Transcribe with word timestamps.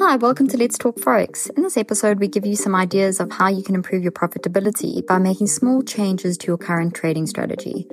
Hi, 0.00 0.14
welcome 0.14 0.46
to 0.46 0.56
Let's 0.56 0.78
Talk 0.78 0.94
Forex. 0.98 1.50
In 1.56 1.64
this 1.64 1.76
episode, 1.76 2.20
we 2.20 2.28
give 2.28 2.46
you 2.46 2.54
some 2.54 2.72
ideas 2.72 3.18
of 3.18 3.32
how 3.32 3.48
you 3.48 3.64
can 3.64 3.74
improve 3.74 4.04
your 4.04 4.12
profitability 4.12 5.04
by 5.04 5.18
making 5.18 5.48
small 5.48 5.82
changes 5.82 6.38
to 6.38 6.46
your 6.46 6.56
current 6.56 6.94
trading 6.94 7.26
strategy. 7.26 7.84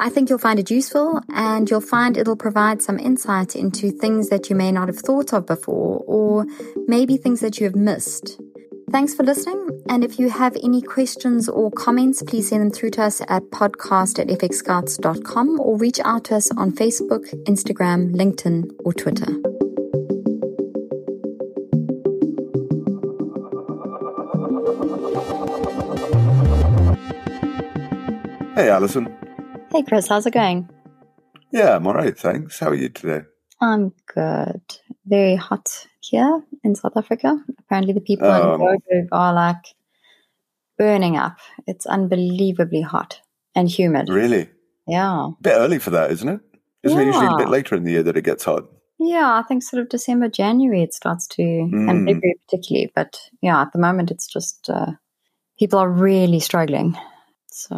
I 0.00 0.08
think 0.08 0.30
you'll 0.30 0.38
find 0.38 0.58
it 0.58 0.70
useful 0.70 1.20
and 1.34 1.68
you'll 1.68 1.82
find 1.82 2.16
it'll 2.16 2.36
provide 2.36 2.80
some 2.80 2.98
insight 2.98 3.54
into 3.54 3.90
things 3.90 4.30
that 4.30 4.48
you 4.48 4.56
may 4.56 4.72
not 4.72 4.88
have 4.88 4.98
thought 4.98 5.34
of 5.34 5.44
before 5.44 6.02
or 6.06 6.46
maybe 6.86 7.18
things 7.18 7.40
that 7.40 7.60
you 7.60 7.64
have 7.64 7.76
missed. 7.76 8.40
Thanks 8.90 9.12
for 9.12 9.22
listening. 9.22 9.82
And 9.90 10.04
if 10.04 10.18
you 10.18 10.30
have 10.30 10.56
any 10.62 10.80
questions 10.80 11.50
or 11.50 11.70
comments, 11.70 12.22
please 12.22 12.48
send 12.48 12.62
them 12.62 12.70
through 12.70 12.92
to 12.92 13.02
us 13.02 13.20
at 13.28 13.42
podcast 13.50 14.18
at 14.18 14.28
fxscouts.com 14.28 15.60
or 15.60 15.76
reach 15.76 16.00
out 16.02 16.24
to 16.24 16.36
us 16.36 16.50
on 16.52 16.72
Facebook, 16.72 17.30
Instagram, 17.44 18.14
LinkedIn, 18.14 18.70
or 18.86 18.94
Twitter. 18.94 19.55
Hey, 28.56 28.70
Alison. 28.70 29.14
Hey, 29.70 29.82
Chris, 29.82 30.08
how's 30.08 30.24
it 30.24 30.32
going? 30.32 30.66
Yeah, 31.52 31.76
I'm 31.76 31.86
all 31.86 31.92
right, 31.92 32.16
thanks. 32.18 32.58
How 32.58 32.68
are 32.68 32.74
you 32.74 32.88
today? 32.88 33.20
I'm 33.60 33.92
good. 34.14 34.62
Very 35.04 35.36
hot 35.36 35.86
here 36.00 36.42
in 36.64 36.74
South 36.74 36.96
Africa. 36.96 37.38
Apparently, 37.58 37.92
the 37.92 38.00
people 38.00 38.30
Um, 38.30 38.58
in 38.62 38.66
Joburg 38.66 39.08
are 39.12 39.34
like 39.34 39.74
burning 40.78 41.18
up. 41.18 41.36
It's 41.66 41.84
unbelievably 41.84 42.80
hot 42.80 43.20
and 43.54 43.68
humid. 43.68 44.08
Really? 44.08 44.48
Yeah. 44.86 45.26
A 45.26 45.42
bit 45.42 45.54
early 45.56 45.78
for 45.78 45.90
that, 45.90 46.10
isn't 46.12 46.28
it? 46.28 46.40
Isn't 46.82 46.98
it 46.98 47.06
usually 47.06 47.26
a 47.26 47.36
bit 47.36 47.50
later 47.50 47.74
in 47.74 47.84
the 47.84 47.92
year 47.92 48.02
that 48.04 48.16
it 48.16 48.24
gets 48.24 48.44
hot? 48.44 48.64
Yeah, 48.98 49.34
I 49.34 49.42
think 49.46 49.64
sort 49.64 49.82
of 49.82 49.90
December, 49.90 50.28
January 50.30 50.82
it 50.82 50.94
starts 50.94 51.26
to, 51.28 51.42
and 51.42 51.74
Mm. 51.74 52.06
February 52.06 52.40
particularly. 52.48 52.90
But 52.94 53.20
yeah, 53.42 53.60
at 53.60 53.72
the 53.72 53.78
moment 53.78 54.10
it's 54.10 54.26
just 54.26 54.70
uh, 54.70 54.92
people 55.58 55.78
are 55.78 55.90
really 55.90 56.40
struggling. 56.40 56.96
So, 57.50 57.76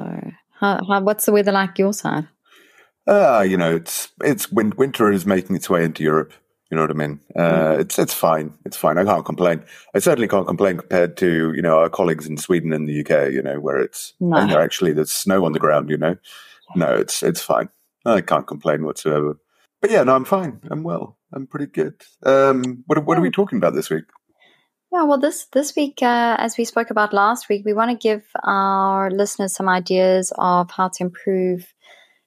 how, 0.61 0.85
how, 0.87 1.01
what's 1.01 1.27
the 1.27 1.33
weather 1.33 1.53
like 1.53 1.79
your 1.79 1.93
side? 1.93 2.27
Ah, 3.07 3.41
you 3.43 3.57
know, 3.57 3.75
it's 3.77 4.09
it's 4.23 4.53
win- 4.53 4.75
winter 4.77 5.11
is 5.11 5.25
making 5.27 5.57
its 5.57 5.71
way 5.71 5.85
into 5.85 6.03
Europe. 6.03 6.33
You 6.71 6.77
know 6.77 6.83
what 6.83 6.91
I 6.91 6.95
mean? 6.95 7.21
Uh, 7.35 7.77
It's 7.79 7.99
it's 7.99 8.13
fine. 8.13 8.53
It's 8.67 8.77
fine. 8.77 8.99
I 8.99 9.05
can't 9.05 9.25
complain. 9.25 9.65
I 9.95 10.01
certainly 10.01 10.29
can't 10.29 10.47
complain 10.47 10.77
compared 10.79 11.17
to 11.19 11.53
you 11.55 11.63
know 11.63 11.79
our 11.79 11.89
colleagues 11.89 12.27
in 12.27 12.37
Sweden 12.37 12.73
and 12.75 12.87
the 12.87 13.01
UK. 13.01 13.33
You 13.33 13.41
know 13.43 13.59
where 13.61 13.79
it's 13.79 14.13
No. 14.21 14.37
actually 14.59 14.93
there's 14.93 15.11
snow 15.13 15.45
on 15.47 15.53
the 15.53 15.59
ground. 15.59 15.89
You 15.89 15.97
know, 15.97 16.17
no, 16.77 16.95
it's 16.95 17.23
it's 17.23 17.41
fine. 17.43 17.71
I 18.05 18.21
can't 18.21 18.47
complain 18.47 18.85
whatsoever. 18.85 19.39
But 19.81 19.91
yeah, 19.91 20.03
no, 20.03 20.15
I'm 20.15 20.25
fine. 20.27 20.61
I'm 20.71 20.83
well. 20.83 21.17
I'm 21.33 21.47
pretty 21.47 21.67
good. 21.67 21.95
Um, 22.27 22.83
what 22.87 23.03
what 23.07 23.17
are 23.17 23.23
we 23.23 23.31
talking 23.31 23.57
about 23.59 23.75
this 23.75 23.89
week? 23.89 24.05
Yeah, 24.91 25.03
well, 25.05 25.19
this 25.19 25.47
this 25.53 25.77
week, 25.77 25.99
uh, 26.03 26.37
as 26.39 26.57
we 26.57 26.65
spoke 26.65 26.91
about 26.91 27.13
last 27.13 27.49
week, 27.51 27.63
we 27.67 27.75
want 27.75 27.91
to 27.91 27.97
give 28.09 28.25
our 28.43 29.11
listeners 29.11 29.55
some 29.55 29.69
ideas 29.69 30.33
of 30.39 30.71
how 30.71 30.89
to 30.89 31.05
improve 31.05 31.75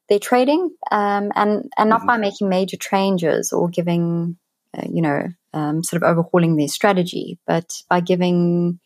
their 0.09 0.19
trading, 0.19 0.69
um, 0.91 1.31
and 1.35 1.71
and 1.77 1.89
not 1.89 2.01
Mhm. 2.01 2.07
by 2.07 2.17
making 2.17 2.49
major 2.49 2.77
changes 2.77 3.51
or 3.51 3.67
giving, 3.69 4.37
uh, 4.77 4.83
you 4.87 5.01
know, 5.01 5.27
um, 5.53 5.83
sort 5.83 6.03
of 6.03 6.07
overhauling 6.09 6.55
their 6.55 6.67
strategy, 6.67 7.39
but 7.47 7.81
by 7.89 7.99
giving 7.99 8.79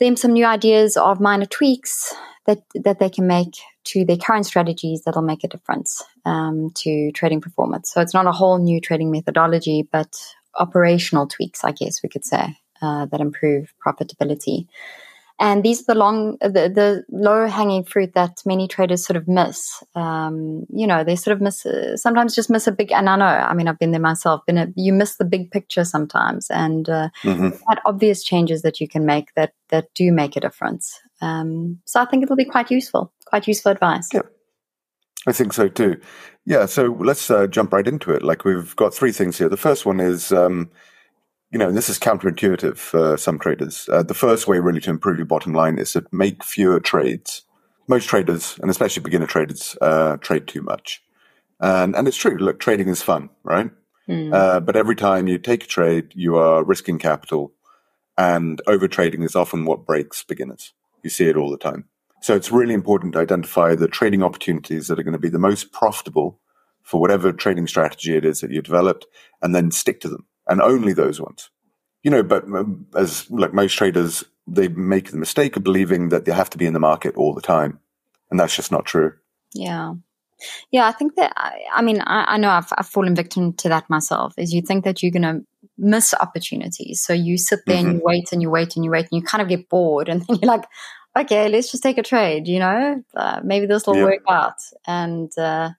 them 0.00 0.16
some 0.16 0.32
new 0.32 0.44
ideas 0.44 0.96
of 0.96 1.20
minor 1.20 1.46
tweaks 1.46 2.12
that 2.46 2.62
that 2.74 2.98
they 2.98 3.10
can 3.10 3.28
make 3.28 3.54
to 3.84 4.04
their 4.04 4.16
current 4.16 4.46
strategies 4.46 5.02
that'll 5.02 5.22
make 5.22 5.44
a 5.44 5.48
difference 5.48 6.02
um, 6.24 6.70
to 6.74 7.12
trading 7.12 7.40
performance. 7.40 7.92
So 7.92 8.00
it's 8.00 8.14
not 8.14 8.26
a 8.26 8.32
whole 8.32 8.58
new 8.58 8.80
trading 8.80 9.10
methodology, 9.12 9.88
but 9.92 10.12
operational 10.58 11.28
tweaks, 11.28 11.62
I 11.64 11.72
guess 11.72 12.02
we 12.02 12.08
could 12.08 12.24
say, 12.24 12.56
uh, 12.82 13.06
that 13.06 13.20
improve 13.20 13.72
profitability. 13.84 14.66
And 15.40 15.64
these 15.64 15.80
are 15.80 15.94
the 15.94 15.98
long, 15.98 16.36
the, 16.40 16.68
the 16.68 17.04
low 17.10 17.48
hanging 17.48 17.82
fruit 17.82 18.12
that 18.14 18.42
many 18.46 18.68
traders 18.68 19.04
sort 19.04 19.16
of 19.16 19.26
miss. 19.26 19.82
Um, 19.96 20.66
you 20.72 20.86
know, 20.86 21.02
they 21.02 21.16
sort 21.16 21.34
of 21.34 21.40
miss, 21.40 21.66
uh, 21.66 21.96
sometimes 21.96 22.36
just 22.36 22.50
miss 22.50 22.68
a 22.68 22.72
big, 22.72 22.92
and 22.92 23.08
I 23.08 23.16
know, 23.16 23.24
I 23.24 23.52
mean, 23.54 23.66
I've 23.66 23.78
been 23.78 23.90
there 23.90 24.00
myself, 24.00 24.42
been 24.46 24.58
a, 24.58 24.68
you 24.76 24.92
miss 24.92 25.16
the 25.16 25.24
big 25.24 25.50
picture 25.50 25.84
sometimes. 25.84 26.48
And, 26.50 26.88
uh, 26.88 27.08
hmm 27.22 27.48
quite 27.62 27.78
obvious 27.86 28.22
changes 28.22 28.62
that 28.62 28.80
you 28.80 28.86
can 28.86 29.04
make 29.04 29.34
that 29.34 29.52
that 29.70 29.86
do 29.94 30.12
make 30.12 30.36
a 30.36 30.40
difference. 30.40 31.00
Um, 31.20 31.80
so 31.86 32.00
I 32.00 32.04
think 32.04 32.22
it'll 32.22 32.36
be 32.36 32.44
quite 32.44 32.70
useful, 32.70 33.12
quite 33.24 33.48
useful 33.48 33.72
advice. 33.72 34.08
Yeah. 34.12 34.22
I 35.26 35.32
think 35.32 35.52
so 35.52 35.68
too. 35.68 36.00
Yeah, 36.44 36.66
so 36.66 36.96
let's 37.00 37.30
uh, 37.30 37.46
jump 37.46 37.72
right 37.72 37.86
into 37.86 38.12
it. 38.12 38.22
Like 38.22 38.44
we've 38.44 38.76
got 38.76 38.94
three 38.94 39.12
things 39.12 39.38
here. 39.38 39.48
The 39.48 39.56
first 39.56 39.86
one 39.86 39.98
is, 39.98 40.30
um, 40.32 40.70
you 41.52 41.58
know, 41.58 41.70
this 41.70 41.90
is 41.90 41.98
counterintuitive 41.98 42.78
for 42.78 43.16
some 43.18 43.38
traders. 43.38 43.88
Uh, 43.92 44.02
the 44.02 44.14
first 44.14 44.48
way 44.48 44.58
really 44.58 44.80
to 44.80 44.90
improve 44.90 45.18
your 45.18 45.26
bottom 45.26 45.52
line 45.52 45.78
is 45.78 45.92
to 45.92 46.04
make 46.10 46.42
fewer 46.42 46.80
trades. 46.80 47.42
Most 47.88 48.08
traders, 48.08 48.58
and 48.62 48.70
especially 48.70 49.02
beginner 49.02 49.26
traders, 49.26 49.76
uh, 49.82 50.16
trade 50.16 50.48
too 50.48 50.62
much. 50.62 51.02
And, 51.60 51.94
and 51.94 52.08
it's 52.08 52.16
true. 52.16 52.38
Look, 52.38 52.58
trading 52.58 52.88
is 52.88 53.02
fun, 53.02 53.28
right? 53.44 53.70
Mm. 54.08 54.32
Uh, 54.32 54.60
but 54.60 54.76
every 54.76 54.96
time 54.96 55.28
you 55.28 55.38
take 55.38 55.64
a 55.64 55.66
trade, 55.68 56.12
you 56.14 56.36
are 56.36 56.64
risking 56.64 56.98
capital, 56.98 57.52
and 58.16 58.60
overtrading 58.66 59.24
is 59.24 59.36
often 59.36 59.64
what 59.64 59.86
breaks 59.86 60.24
beginners. 60.24 60.72
You 61.02 61.10
see 61.10 61.28
it 61.28 61.36
all 61.36 61.50
the 61.50 61.58
time. 61.58 61.84
So 62.22 62.34
it's 62.34 62.52
really 62.52 62.74
important 62.74 63.12
to 63.12 63.18
identify 63.18 63.74
the 63.74 63.88
trading 63.88 64.22
opportunities 64.22 64.86
that 64.86 64.98
are 64.98 65.02
going 65.02 65.12
to 65.12 65.18
be 65.18 65.28
the 65.28 65.38
most 65.38 65.72
profitable 65.72 66.40
for 66.82 67.00
whatever 67.00 67.32
trading 67.32 67.66
strategy 67.66 68.16
it 68.16 68.24
is 68.24 68.40
that 68.40 68.50
you've 68.50 68.64
developed, 68.64 69.06
and 69.42 69.54
then 69.54 69.70
stick 69.70 70.00
to 70.00 70.08
them, 70.08 70.26
and 70.52 70.60
only 70.60 70.92
those 70.92 71.20
ones. 71.20 71.50
You 72.02 72.10
know, 72.10 72.22
but 72.22 72.44
um, 72.44 72.86
as 72.94 73.30
like 73.30 73.54
most 73.54 73.74
traders, 73.74 74.24
they 74.46 74.68
make 74.68 75.10
the 75.10 75.16
mistake 75.16 75.56
of 75.56 75.64
believing 75.64 76.10
that 76.10 76.24
they 76.24 76.32
have 76.32 76.50
to 76.50 76.58
be 76.58 76.66
in 76.66 76.72
the 76.72 76.80
market 76.80 77.16
all 77.16 77.32
the 77.34 77.40
time, 77.40 77.78
and 78.30 78.38
that's 78.38 78.54
just 78.54 78.70
not 78.70 78.84
true. 78.84 79.14
Yeah. 79.54 79.94
Yeah, 80.72 80.86
I 80.88 80.92
think 80.92 81.14
that, 81.14 81.32
I, 81.36 81.60
I 81.72 81.82
mean, 81.82 82.00
I, 82.00 82.34
I 82.34 82.36
know 82.36 82.50
I've, 82.50 82.72
I've 82.76 82.88
fallen 82.88 83.14
victim 83.14 83.52
to 83.58 83.68
that 83.68 83.88
myself, 83.88 84.34
is 84.36 84.52
you 84.52 84.60
think 84.60 84.84
that 84.84 85.00
you're 85.00 85.12
going 85.12 85.22
to 85.22 85.46
miss 85.78 86.12
opportunities. 86.20 87.00
So 87.00 87.12
you 87.12 87.38
sit 87.38 87.60
there 87.66 87.76
and 87.76 87.92
you 87.94 88.00
wait 88.02 88.32
and 88.32 88.42
you 88.42 88.50
wait 88.50 88.74
and 88.74 88.84
you 88.84 88.90
wait 88.90 89.06
and 89.12 89.20
you 89.20 89.22
kind 89.22 89.40
of 89.40 89.48
get 89.48 89.68
bored 89.68 90.08
and 90.08 90.22
then 90.26 90.38
you're 90.42 90.48
like, 90.50 90.64
okay, 91.16 91.48
let's 91.48 91.70
just 91.70 91.84
take 91.84 91.96
a 91.98 92.02
trade, 92.02 92.48
you 92.48 92.58
know, 92.58 93.04
uh, 93.16 93.40
maybe 93.44 93.66
this 93.66 93.86
will 93.86 93.96
Yeah. 93.96 94.04
work 94.04 94.22
out. 94.28 94.56
And, 94.84 95.30
uh, 95.38 95.70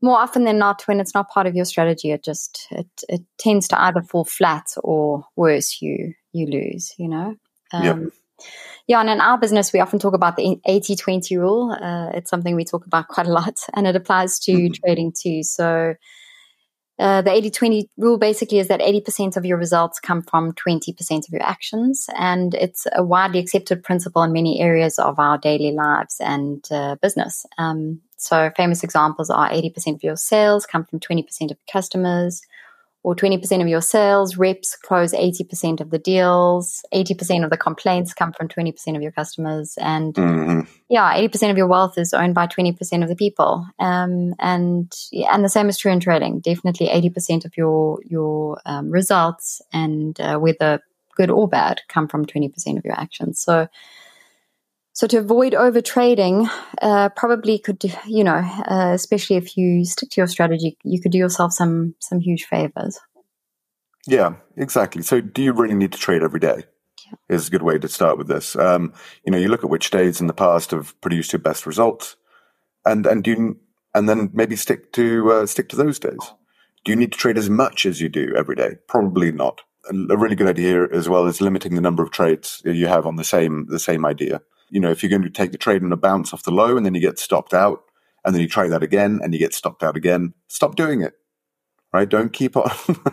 more 0.00 0.18
often 0.18 0.44
than 0.44 0.58
not, 0.58 0.82
when 0.86 1.00
it's 1.00 1.14
not 1.14 1.28
part 1.28 1.46
of 1.46 1.54
your 1.54 1.64
strategy, 1.64 2.12
it 2.12 2.24
just, 2.24 2.66
it, 2.70 2.88
it 3.08 3.20
tends 3.38 3.68
to 3.68 3.80
either 3.80 4.02
fall 4.02 4.24
flat 4.24 4.66
or 4.82 5.24
worse, 5.36 5.80
you, 5.82 6.14
you 6.32 6.46
lose, 6.46 6.94
you 6.98 7.08
know? 7.08 7.36
Yeah. 7.72 7.92
Um, 7.92 8.12
yeah, 8.86 9.00
and 9.00 9.10
in 9.10 9.20
our 9.20 9.36
business, 9.38 9.72
we 9.72 9.80
often 9.80 9.98
talk 9.98 10.14
about 10.14 10.36
the 10.36 10.58
80 10.64 10.96
20 10.96 11.36
rule. 11.36 11.72
Uh, 11.72 12.10
it's 12.14 12.30
something 12.30 12.54
we 12.56 12.64
talk 12.64 12.86
about 12.86 13.08
quite 13.08 13.26
a 13.26 13.32
lot, 13.32 13.58
and 13.74 13.86
it 13.86 13.96
applies 13.96 14.38
to 14.40 14.52
Mhm. 14.52 14.74
trading 14.80 15.12
too. 15.12 15.42
So, 15.42 15.94
uh, 16.98 17.22
the 17.22 17.30
80 17.30 17.50
20 17.50 17.90
rule 17.96 18.18
basically 18.18 18.58
is 18.58 18.68
that 18.68 18.80
80% 18.80 19.36
of 19.36 19.44
your 19.44 19.58
results 19.58 20.00
come 20.00 20.22
from 20.22 20.52
20% 20.52 21.28
of 21.28 21.32
your 21.32 21.42
actions. 21.42 22.08
And 22.16 22.54
it's 22.54 22.86
a 22.92 23.04
widely 23.04 23.38
accepted 23.38 23.84
principle 23.84 24.22
in 24.22 24.32
many 24.32 24.60
areas 24.60 24.98
of 24.98 25.18
our 25.18 25.38
daily 25.38 25.72
lives 25.72 26.16
and 26.20 26.64
uh, 26.70 26.96
business. 26.96 27.46
Um, 27.56 28.00
so, 28.18 28.50
famous 28.56 28.82
examples 28.82 29.30
are 29.30 29.48
80% 29.48 29.94
of 29.94 30.02
your 30.02 30.16
sales 30.16 30.66
come 30.66 30.84
from 30.84 31.00
20% 31.00 31.50
of 31.50 31.56
customers, 31.72 32.42
or 33.02 33.14
20% 33.14 33.62
of 33.62 33.68
your 33.68 33.80
sales 33.80 34.36
reps 34.36 34.76
close 34.76 35.12
80% 35.12 35.80
of 35.80 35.90
the 35.90 35.98
deals, 35.98 36.84
80% 36.92 37.44
of 37.44 37.50
the 37.50 37.56
complaints 37.56 38.12
come 38.12 38.32
from 38.32 38.48
20% 38.48 38.96
of 38.96 39.02
your 39.02 39.12
customers, 39.12 39.78
and 39.80 40.16
hmm 40.16 40.60
yeah, 40.90 41.14
80% 41.14 41.50
of 41.50 41.58
your 41.58 41.66
wealth 41.66 41.98
is 41.98 42.14
owned 42.14 42.34
by 42.34 42.46
20% 42.46 43.02
of 43.02 43.08
the 43.10 43.16
people. 43.16 43.66
Um, 43.78 44.34
and 44.38 44.90
and 45.30 45.44
the 45.44 45.48
same 45.50 45.68
is 45.68 45.76
true 45.76 45.92
in 45.92 46.00
trading. 46.00 46.40
Definitely 46.40 46.88
80% 46.88 47.44
of 47.44 47.56
your 47.56 47.98
your 48.04 48.60
um, 48.64 48.90
results 48.90 49.60
and 49.72 50.18
uh, 50.20 50.38
whether 50.38 50.80
good 51.14 51.30
or 51.30 51.46
bad 51.46 51.82
come 51.88 52.08
from 52.08 52.24
20% 52.24 52.78
of 52.78 52.84
your 52.84 52.98
actions. 52.98 53.40
So 53.40 53.68
so 54.98 55.06
to 55.06 55.18
avoid 55.18 55.52
overtrading, 55.52 56.50
uh, 56.82 57.08
probably 57.10 57.60
could 57.60 57.80
you 58.04 58.24
know, 58.24 58.42
uh, 58.66 58.90
especially 58.92 59.36
if 59.36 59.56
you 59.56 59.84
stick 59.84 60.10
to 60.10 60.20
your 60.20 60.26
strategy, 60.26 60.76
you 60.82 61.00
could 61.00 61.12
do 61.12 61.18
yourself 61.18 61.52
some 61.52 61.94
some 62.00 62.18
huge 62.18 62.46
favors. 62.46 62.98
Yeah, 64.08 64.34
exactly. 64.56 65.02
So, 65.02 65.20
do 65.20 65.40
you 65.40 65.52
really 65.52 65.76
need 65.76 65.92
to 65.92 65.98
trade 65.98 66.24
every 66.24 66.40
day? 66.40 66.64
Is 67.28 67.46
a 67.46 67.50
good 67.52 67.62
way 67.62 67.78
to 67.78 67.86
start 67.86 68.18
with 68.18 68.26
this. 68.26 68.56
Um, 68.56 68.92
you 69.24 69.30
know, 69.30 69.38
you 69.38 69.46
look 69.46 69.62
at 69.62 69.70
which 69.70 69.92
days 69.92 70.20
in 70.20 70.26
the 70.26 70.32
past 70.32 70.72
have 70.72 71.00
produced 71.00 71.32
your 71.32 71.38
best 71.38 71.64
results, 71.64 72.16
and 72.84 73.06
and 73.06 73.22
do 73.22 73.30
you, 73.30 73.56
and 73.94 74.08
then 74.08 74.30
maybe 74.32 74.56
stick 74.56 74.92
to 74.94 75.30
uh, 75.30 75.46
stick 75.46 75.68
to 75.68 75.76
those 75.76 76.00
days. 76.00 76.32
Do 76.84 76.90
you 76.90 76.96
need 76.96 77.12
to 77.12 77.18
trade 77.18 77.38
as 77.38 77.48
much 77.48 77.86
as 77.86 78.00
you 78.00 78.08
do 78.08 78.34
every 78.36 78.56
day? 78.56 78.78
Probably 78.88 79.30
not. 79.30 79.60
A 80.10 80.16
really 80.16 80.34
good 80.34 80.48
idea 80.48 80.88
as 80.92 81.08
well 81.08 81.28
is 81.28 81.40
limiting 81.40 81.76
the 81.76 81.80
number 81.80 82.02
of 82.02 82.10
trades 82.10 82.60
you 82.64 82.88
have 82.88 83.06
on 83.06 83.14
the 83.14 83.22
same 83.22 83.66
the 83.68 83.78
same 83.78 84.04
idea. 84.04 84.40
You 84.70 84.80
know, 84.80 84.90
if 84.90 85.02
you're 85.02 85.10
going 85.10 85.22
to 85.22 85.30
take 85.30 85.52
the 85.52 85.58
trade 85.58 85.82
on 85.82 85.92
a 85.92 85.96
bounce 85.96 86.32
off 86.32 86.42
the 86.42 86.50
low 86.50 86.76
and 86.76 86.84
then 86.84 86.94
you 86.94 87.00
get 87.00 87.18
stopped 87.18 87.54
out, 87.54 87.82
and 88.24 88.34
then 88.34 88.42
you 88.42 88.48
try 88.48 88.68
that 88.68 88.82
again 88.82 89.20
and 89.22 89.32
you 89.32 89.38
get 89.38 89.54
stopped 89.54 89.82
out 89.82 89.96
again, 89.96 90.34
stop 90.48 90.76
doing 90.76 91.00
it. 91.02 91.14
right? 91.92 92.08
Don't 92.08 92.32
keep 92.32 92.56
on. 92.56 92.70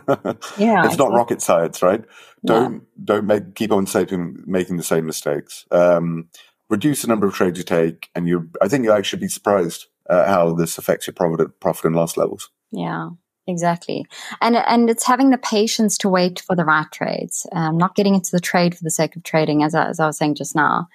yeah, 0.57 0.85
it's 0.85 0.97
not 0.97 1.13
rocket 1.13 1.41
science, 1.41 1.81
right? 1.81 2.03
Don't 2.45 2.73
yeah. 2.73 2.79
don't 3.03 3.25
make 3.25 3.55
keep 3.55 3.71
on 3.71 3.87
making 3.93 4.43
making 4.45 4.77
the 4.77 4.83
same 4.83 5.05
mistakes. 5.05 5.65
Um, 5.71 6.29
reduce 6.69 7.01
the 7.01 7.07
number 7.07 7.27
of 7.27 7.33
trades 7.33 7.57
you 7.57 7.63
take, 7.63 8.09
and 8.15 8.27
you. 8.27 8.49
I 8.61 8.67
think 8.67 8.83
you 8.83 8.91
actually 8.91 9.21
be 9.21 9.27
surprised 9.27 9.85
uh, 10.09 10.25
how 10.25 10.53
this 10.53 10.77
affects 10.77 11.07
your 11.07 11.13
profit 11.13 11.59
profit 11.59 11.85
and 11.85 11.95
loss 11.95 12.17
levels. 12.17 12.49
Yeah, 12.71 13.11
exactly. 13.47 14.05
And 14.41 14.57
and 14.57 14.89
it's 14.89 15.05
having 15.05 15.29
the 15.29 15.37
patience 15.37 15.97
to 15.99 16.09
wait 16.09 16.41
for 16.41 16.55
the 16.55 16.65
right 16.65 16.91
trades, 16.91 17.47
um, 17.53 17.77
not 17.77 17.95
getting 17.95 18.15
into 18.15 18.31
the 18.31 18.41
trade 18.41 18.75
for 18.75 18.83
the 18.83 18.91
sake 18.91 19.15
of 19.15 19.23
trading, 19.23 19.63
as 19.63 19.73
I, 19.73 19.87
as 19.87 19.99
I 19.99 20.07
was 20.07 20.17
saying 20.17 20.35
just 20.35 20.55
now. 20.55 20.87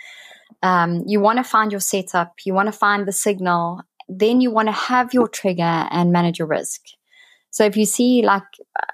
Um, 0.63 1.03
you 1.07 1.21
want 1.21 1.39
to 1.39 1.45
find 1.45 1.71
your 1.71 1.81
setup, 1.81 2.35
you 2.45 2.55
want 2.55 2.67
to 2.67 2.73
find 2.73 3.07
the 3.07 3.13
signal, 3.13 3.83
then 4.09 4.41
you 4.41 4.51
want 4.51 4.69
to 4.69 4.73
have 4.73 5.15
your 5.15 5.29
trigger 5.29 5.63
and 5.91 6.13
manage 6.13 6.39
your 6.39 6.49
risk. 6.49 6.81
So 7.51 7.65
if 7.65 7.77
you 7.77 7.85
see 7.85 8.23
like 8.23 8.45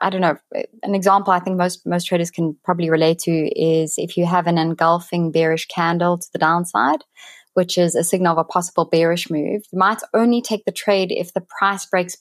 I 0.01 0.09
don't 0.11 0.23
know 0.23 0.37
an 0.83 0.95
example 0.95 1.33
I 1.33 1.41
think 1.41 1.59
most 1.59 1.87
most 1.87 2.05
traders 2.05 2.31
can 2.31 2.57
probably 2.65 2.89
relate 2.89 3.19
to 3.21 3.31
is 3.31 3.95
if 3.99 4.17
you 4.17 4.25
have 4.25 4.47
an 4.47 4.59
engulfing 4.59 5.31
bearish 5.31 5.67
candle 5.67 6.19
to 6.19 6.29
the 6.33 6.39
downside, 6.39 7.05
which 7.55 7.77
is 7.77 7.95
a 7.95 8.05
signal 8.05 8.33
of 8.33 8.39
a 8.39 8.45
possible 8.45 8.87
bearish 8.87 9.31
move, 9.31 9.63
you 9.71 9.79
might 9.79 10.01
only 10.15 10.41
take 10.41 10.65
the 10.65 10.73
trade 10.73 11.13
if 11.13 11.35
the 11.35 11.43
price 11.43 11.85
breaks 11.85 12.17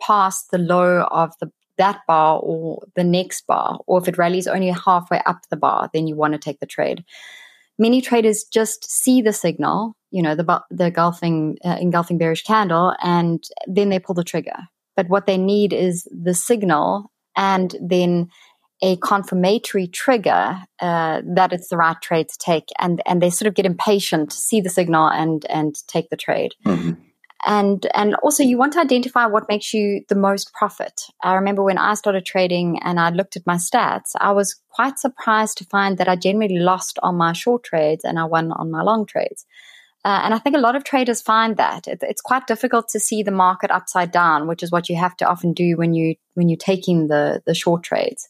past 0.00 0.50
the 0.50 0.58
low 0.58 1.02
of 1.10 1.32
the 1.40 1.50
that 1.76 2.00
bar 2.06 2.38
or 2.40 2.82
the 2.94 3.02
next 3.02 3.46
bar, 3.46 3.80
or 3.86 4.00
if 4.00 4.06
it 4.06 4.18
rallies 4.18 4.46
only 4.46 4.68
halfway 4.68 5.20
up 5.24 5.40
the 5.50 5.56
bar, 5.56 5.88
then 5.94 6.06
you 6.06 6.14
want 6.14 6.34
to 6.34 6.38
take 6.38 6.60
the 6.60 6.66
trade. 6.66 7.04
Many 7.80 8.02
traders 8.02 8.44
just 8.44 8.88
see 8.88 9.22
the 9.22 9.32
signal, 9.32 9.94
you 10.10 10.22
know, 10.22 10.34
the 10.34 10.62
the 10.70 10.86
engulfing 10.86 11.56
uh, 11.64 11.78
engulfing 11.80 12.18
bearish 12.18 12.42
candle, 12.42 12.94
and 13.02 13.42
then 13.66 13.88
they 13.88 13.98
pull 13.98 14.14
the 14.14 14.22
trigger. 14.22 14.58
But 14.96 15.08
what 15.08 15.26
they 15.26 15.38
need 15.38 15.72
is 15.72 16.06
the 16.12 16.34
signal 16.34 17.10
and 17.36 17.74
then 17.80 18.28
a 18.82 18.96
confirmatory 18.96 19.88
trigger 19.88 20.62
uh, 20.80 21.22
that 21.34 21.52
it's 21.54 21.68
the 21.68 21.78
right 21.78 21.96
trade 22.02 22.28
to 22.28 22.38
take, 22.38 22.68
and 22.78 23.02
and 23.06 23.22
they 23.22 23.30
sort 23.30 23.48
of 23.48 23.54
get 23.54 23.66
impatient, 23.66 24.30
to 24.30 24.36
see 24.36 24.60
the 24.60 24.68
signal, 24.68 25.08
and 25.08 25.46
and 25.46 25.74
take 25.88 26.10
the 26.10 26.16
trade. 26.16 26.52
Mm-hmm 26.66 27.00
and 27.46 27.86
and 27.94 28.14
also 28.16 28.42
you 28.42 28.58
want 28.58 28.72
to 28.74 28.80
identify 28.80 29.26
what 29.26 29.48
makes 29.48 29.72
you 29.72 30.02
the 30.08 30.14
most 30.14 30.52
profit. 30.52 31.02
I 31.22 31.34
remember 31.34 31.62
when 31.62 31.78
i 31.78 31.94
started 31.94 32.24
trading 32.26 32.78
and 32.82 33.00
i 33.00 33.10
looked 33.10 33.36
at 33.36 33.46
my 33.46 33.56
stats 33.56 34.12
i 34.20 34.32
was 34.32 34.60
quite 34.68 34.98
surprised 34.98 35.58
to 35.58 35.64
find 35.64 35.98
that 35.98 36.08
i 36.08 36.16
generally 36.16 36.58
lost 36.58 36.98
on 37.02 37.16
my 37.16 37.32
short 37.32 37.64
trades 37.64 38.04
and 38.04 38.18
i 38.18 38.24
won 38.24 38.52
on 38.52 38.70
my 38.70 38.82
long 38.82 39.06
trades. 39.06 39.46
Uh, 40.04 40.20
and 40.24 40.34
i 40.34 40.38
think 40.38 40.56
a 40.56 40.60
lot 40.60 40.76
of 40.76 40.84
traders 40.84 41.20
find 41.20 41.56
that. 41.56 41.86
It, 41.86 41.98
it's 42.02 42.22
quite 42.22 42.46
difficult 42.46 42.88
to 42.88 43.00
see 43.00 43.22
the 43.22 43.30
market 43.30 43.70
upside 43.70 44.10
down 44.10 44.46
which 44.46 44.62
is 44.62 44.70
what 44.70 44.88
you 44.88 44.96
have 44.96 45.16
to 45.18 45.28
often 45.28 45.52
do 45.52 45.76
when 45.76 45.94
you 45.94 46.16
when 46.34 46.48
you're 46.48 46.56
taking 46.56 47.08
the 47.08 47.42
the 47.46 47.54
short 47.54 47.82
trades 47.82 48.28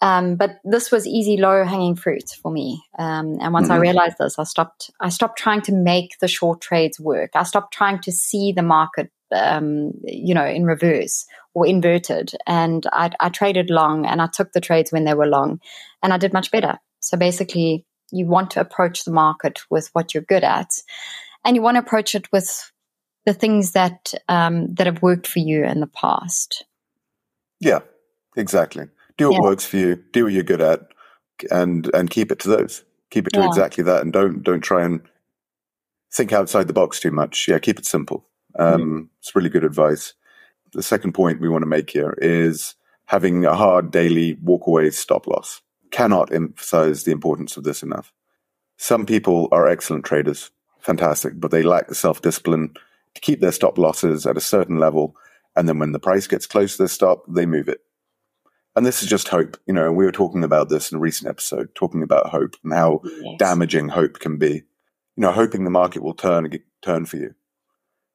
um, 0.00 0.36
but 0.36 0.60
this 0.64 0.92
was 0.92 1.06
easy, 1.06 1.36
low 1.36 1.64
hanging 1.64 1.96
fruit 1.96 2.30
for 2.40 2.52
me. 2.52 2.82
Um, 2.98 3.38
and 3.40 3.52
once 3.52 3.64
mm-hmm. 3.64 3.72
I 3.72 3.78
realized 3.78 4.16
this, 4.18 4.38
I 4.38 4.44
stopped. 4.44 4.90
I 5.00 5.08
stopped 5.08 5.38
trying 5.38 5.62
to 5.62 5.72
make 5.72 6.18
the 6.20 6.28
short 6.28 6.60
trades 6.60 7.00
work. 7.00 7.30
I 7.34 7.42
stopped 7.42 7.74
trying 7.74 8.00
to 8.02 8.12
see 8.12 8.52
the 8.52 8.62
market, 8.62 9.10
um, 9.34 9.92
you 10.04 10.34
know, 10.34 10.46
in 10.46 10.64
reverse 10.64 11.26
or 11.52 11.66
inverted. 11.66 12.30
And 12.46 12.86
I, 12.92 13.10
I 13.18 13.28
traded 13.28 13.70
long, 13.70 14.06
and 14.06 14.22
I 14.22 14.28
took 14.32 14.52
the 14.52 14.60
trades 14.60 14.92
when 14.92 15.04
they 15.04 15.14
were 15.14 15.26
long, 15.26 15.60
and 16.02 16.12
I 16.12 16.18
did 16.18 16.32
much 16.32 16.52
better. 16.52 16.78
So 17.00 17.16
basically, 17.16 17.84
you 18.12 18.26
want 18.26 18.52
to 18.52 18.60
approach 18.60 19.04
the 19.04 19.12
market 19.12 19.60
with 19.68 19.90
what 19.94 20.14
you're 20.14 20.22
good 20.22 20.44
at, 20.44 20.70
and 21.44 21.56
you 21.56 21.62
want 21.62 21.74
to 21.74 21.80
approach 21.80 22.14
it 22.14 22.30
with 22.30 22.70
the 23.26 23.34
things 23.34 23.72
that 23.72 24.14
um, 24.28 24.74
that 24.74 24.86
have 24.86 25.02
worked 25.02 25.26
for 25.26 25.40
you 25.40 25.64
in 25.64 25.80
the 25.80 25.88
past. 25.88 26.64
Yeah, 27.58 27.80
exactly 28.36 28.86
do 29.18 29.28
what 29.28 29.34
yeah. 29.34 29.40
works 29.40 29.66
for 29.66 29.76
you, 29.76 30.02
do 30.12 30.24
what 30.24 30.32
you're 30.32 30.42
good 30.42 30.62
at, 30.62 30.80
and 31.50 31.90
and 31.92 32.08
keep 32.08 32.32
it 32.32 32.38
to 32.40 32.48
those. 32.48 32.84
Keep 33.10 33.26
it 33.26 33.32
to 33.34 33.40
yeah. 33.40 33.48
exactly 33.48 33.84
that, 33.84 34.00
and 34.02 34.12
don't 34.12 34.42
don't 34.42 34.62
try 34.62 34.84
and 34.84 35.02
think 36.10 36.32
outside 36.32 36.66
the 36.66 36.72
box 36.72 37.00
too 37.00 37.10
much. 37.10 37.46
Yeah, 37.46 37.58
keep 37.58 37.78
it 37.78 37.84
simple. 37.84 38.26
Um, 38.58 38.80
mm-hmm. 38.80 39.02
It's 39.18 39.36
really 39.36 39.50
good 39.50 39.64
advice. 39.64 40.14
The 40.72 40.82
second 40.82 41.12
point 41.12 41.40
we 41.40 41.48
want 41.48 41.62
to 41.62 41.66
make 41.66 41.90
here 41.90 42.16
is 42.18 42.74
having 43.06 43.44
a 43.44 43.54
hard 43.54 43.90
daily 43.90 44.36
walkaway 44.36 44.92
stop 44.92 45.26
loss. 45.26 45.62
Cannot 45.90 46.32
emphasize 46.32 47.04
the 47.04 47.12
importance 47.12 47.56
of 47.56 47.64
this 47.64 47.82
enough. 47.82 48.12
Some 48.76 49.06
people 49.06 49.48
are 49.50 49.66
excellent 49.66 50.04
traders, 50.04 50.50
fantastic, 50.78 51.40
but 51.40 51.50
they 51.50 51.62
lack 51.62 51.88
the 51.88 51.94
self 51.94 52.22
discipline 52.22 52.74
to 53.14 53.20
keep 53.20 53.40
their 53.40 53.52
stop 53.52 53.78
losses 53.78 54.26
at 54.26 54.36
a 54.36 54.40
certain 54.40 54.78
level. 54.78 55.16
And 55.56 55.68
then 55.68 55.78
when 55.78 55.92
the 55.92 55.98
price 55.98 56.26
gets 56.26 56.46
close 56.46 56.72
to 56.72 56.82
their 56.82 56.88
stop, 56.88 57.24
they 57.28 57.46
move 57.46 57.68
it. 57.68 57.80
And 58.78 58.86
this 58.86 59.02
is 59.02 59.08
just 59.08 59.26
hope. 59.26 59.56
You 59.66 59.74
know, 59.74 59.90
we 59.90 60.04
were 60.04 60.12
talking 60.12 60.44
about 60.44 60.68
this 60.68 60.92
in 60.92 60.98
a 60.98 61.00
recent 61.00 61.28
episode, 61.28 61.74
talking 61.74 62.00
about 62.00 62.28
hope 62.28 62.54
and 62.62 62.72
how 62.72 63.00
yes. 63.04 63.34
damaging 63.36 63.88
hope 63.88 64.20
can 64.20 64.38
be. 64.38 64.62
You 65.16 65.22
know, 65.22 65.32
hoping 65.32 65.64
the 65.64 65.70
market 65.70 66.00
will 66.00 66.14
turn 66.14 66.48
turn 66.80 67.04
for 67.04 67.16
you, 67.16 67.34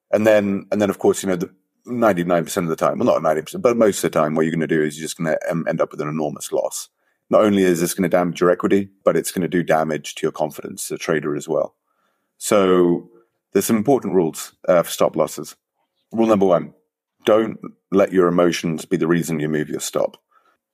and 0.10 0.26
then 0.26 0.66
and 0.72 0.82
then 0.82 0.90
of 0.90 1.00
course, 1.00 1.22
you 1.22 1.28
know, 1.28 1.36
the 1.36 1.54
ninety 1.86 2.24
nine 2.24 2.46
percent 2.46 2.64
of 2.64 2.70
the 2.70 2.78
time, 2.78 2.98
well, 2.98 3.08
not 3.08 3.22
ninety 3.22 3.42
percent, 3.42 3.62
but 3.62 3.76
most 3.76 4.02
of 4.02 4.10
the 4.10 4.18
time, 4.18 4.36
what 4.36 4.44
you're 4.44 4.56
going 4.56 4.62
to 4.62 4.68
do 4.68 4.82
is 4.82 4.98
you're 4.98 5.04
just 5.04 5.18
going 5.18 5.36
to 5.36 5.68
end 5.68 5.82
up 5.82 5.92
with 5.92 6.00
an 6.00 6.08
enormous 6.08 6.50
loss. 6.54 6.88
Not 7.30 7.44
only 7.44 7.64
is 7.64 7.82
this 7.82 7.94
going 7.94 8.10
to 8.10 8.18
damage 8.18 8.40
your 8.40 8.50
equity, 8.50 8.88
but 9.04 9.18
it's 9.18 9.34
going 9.34 9.42
to 9.42 9.50
do 9.50 9.64
damage 9.64 10.16
to 10.16 10.22
your 10.22 10.32
confidence 10.32 10.90
as 10.90 10.96
a 10.96 10.98
trader 10.98 11.36
as 11.36 11.46
well. 11.46 11.76
So 12.38 13.10
there's 13.52 13.66
some 13.66 13.76
important 13.76 14.14
rules 14.14 14.54
uh, 14.70 14.84
for 14.84 14.90
stop 14.90 15.18
losses. 15.18 15.58
Rule 16.14 16.28
number 16.28 16.46
one: 16.46 16.74
don't 17.26 17.60
let 17.92 18.14
your 18.14 18.30
emotions 18.30 18.86
be 18.86 18.96
the 18.96 19.08
reason 19.08 19.42
you 19.42 19.50
move 19.50 19.68
your 19.68 19.82
stop 19.82 20.24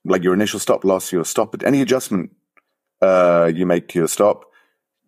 like 0.05 0.23
your 0.23 0.33
initial 0.33 0.59
stop 0.59 0.83
loss, 0.83 1.11
your 1.11 1.25
stop, 1.25 1.55
any 1.63 1.81
adjustment 1.81 2.31
uh, 3.01 3.51
you 3.53 3.65
make 3.65 3.87
to 3.89 3.99
your 3.99 4.07
stop 4.07 4.45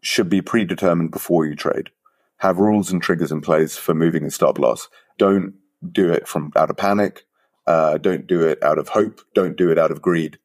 should 0.01 0.29
be 0.29 0.41
predetermined 0.41 1.11
before 1.11 1.45
you 1.45 1.55
trade. 1.55 1.89
Have 2.37 2.57
rules 2.57 2.91
and 2.91 3.01
triggers 3.01 3.31
in 3.31 3.41
place 3.41 3.77
for 3.77 3.93
moving 3.93 4.25
a 4.25 4.31
stop 4.31 4.57
loss. 4.57 4.89
Don't 5.17 5.53
do 5.91 6.11
it 6.11 6.27
from 6.27 6.51
out 6.55 6.69
of 6.69 6.77
panic. 6.77 7.25
Uh, 7.67 7.97
don't 7.97 8.25
do 8.25 8.41
it 8.41 8.61
out 8.63 8.79
of 8.79 8.89
hope. 8.89 9.21
Don't 9.35 9.55
do 9.55 9.69
it 9.71 9.77
out 9.77 9.91
of 9.91 10.01
greed. 10.01 10.39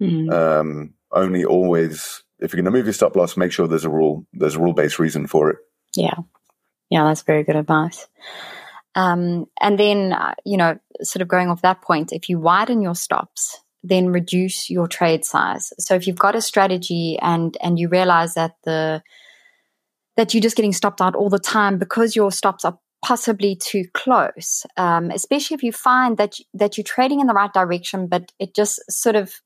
Mm-hmm. 0.00 0.30
Um, 0.30 0.94
only 1.12 1.44
always, 1.44 2.22
if 2.40 2.52
you're 2.52 2.62
going 2.62 2.72
to 2.72 2.76
move 2.76 2.86
your 2.86 2.92
stop 2.92 3.14
loss, 3.16 3.36
make 3.36 3.52
sure 3.52 3.68
there's 3.68 3.84
a 3.84 3.90
rule. 3.90 4.26
There's 4.32 4.56
a 4.56 4.60
rule 4.60 4.72
based 4.72 4.98
reason 4.98 5.26
for 5.26 5.50
it. 5.50 5.58
Yeah, 5.94 6.14
yeah, 6.90 7.04
that's 7.04 7.22
very 7.22 7.44
good 7.44 7.56
advice. 7.56 8.06
Um, 8.94 9.46
and 9.60 9.78
then, 9.78 10.12
uh, 10.12 10.34
you 10.44 10.56
know, 10.56 10.78
sort 11.02 11.22
of 11.22 11.28
going 11.28 11.48
off 11.48 11.62
that 11.62 11.82
point, 11.82 12.12
if 12.12 12.28
you 12.28 12.40
widen 12.40 12.82
your 12.82 12.96
stops, 12.96 13.60
then 13.82 14.08
reduce 14.08 14.68
your 14.68 14.88
trade 14.88 15.24
size. 15.24 15.72
So 15.78 15.94
if 15.94 16.06
you've 16.06 16.18
got 16.18 16.36
a 16.36 16.42
strategy 16.42 17.18
and 17.20 17.56
and 17.62 17.78
you 17.78 17.88
realize 17.88 18.34
that 18.34 18.52
the 18.64 19.02
that 20.16 20.34
you're 20.34 20.42
just 20.42 20.56
getting 20.56 20.72
stopped 20.72 21.00
out 21.00 21.14
all 21.14 21.30
the 21.30 21.38
time 21.38 21.78
because 21.78 22.16
your 22.16 22.32
stops 22.32 22.64
are 22.64 22.78
possibly 23.04 23.54
too 23.56 23.84
close, 23.94 24.66
um, 24.76 25.10
especially 25.10 25.54
if 25.54 25.62
you 25.62 25.72
find 25.72 26.16
that 26.18 26.34
that 26.54 26.76
you're 26.76 26.84
trading 26.84 27.20
in 27.20 27.26
the 27.26 27.32
right 27.32 27.52
direction, 27.52 28.06
but 28.08 28.32
it 28.38 28.54
just 28.54 28.80
sort 28.90 29.16
of 29.16 29.40